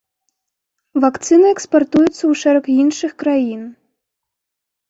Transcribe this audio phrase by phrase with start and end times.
[1.03, 3.61] Вакцына экспартуюцца ў шэраг іншых краін.